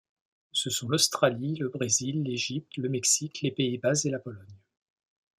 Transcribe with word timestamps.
Ce 0.51 0.71
sont 0.71 0.89
l'Australie, 0.89 1.53
le 1.57 1.69
Brésil, 1.69 2.23
l'Égypte, 2.23 2.75
le 2.77 2.89
Mexique, 2.89 3.41
les 3.43 3.51
Pays-Bas 3.51 3.93
et 4.03 4.09
la 4.09 4.17
Pologne. 4.17 4.57